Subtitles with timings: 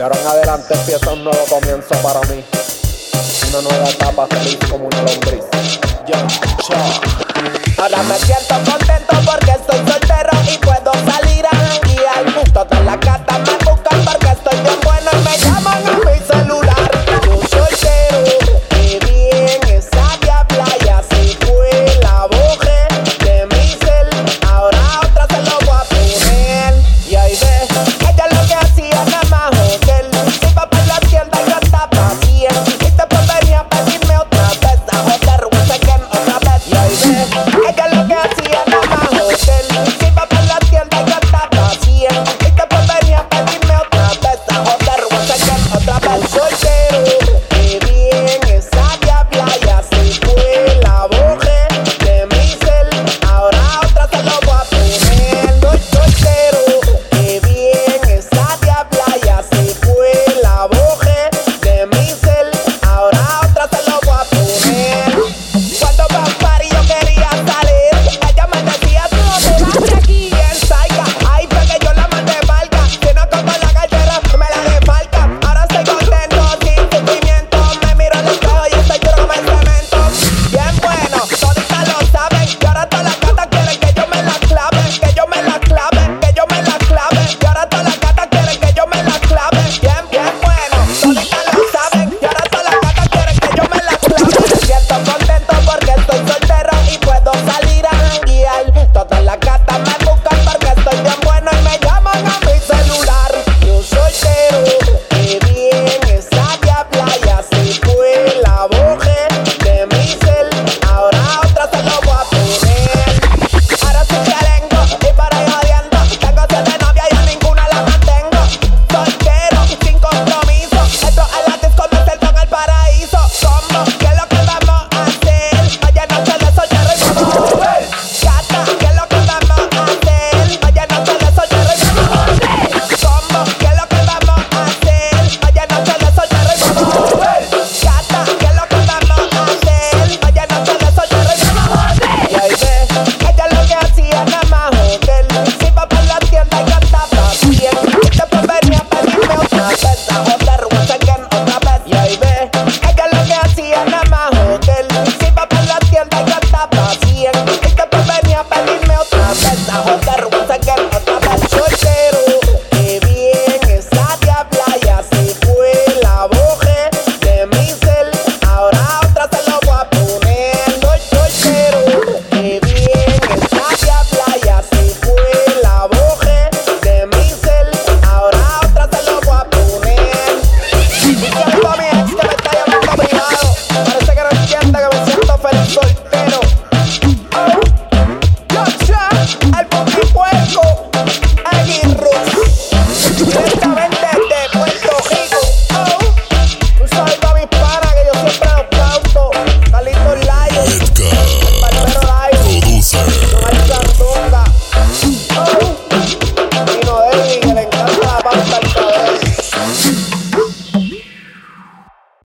[0.00, 2.42] De ahora en adelante empieza un nuevo comienzo para mí.
[3.50, 5.44] Una nueva etapa feliz como una lombriz.
[6.06, 7.82] Yo, yo.
[7.82, 10.79] Ahora me siento contento porque estoy soltero y puedo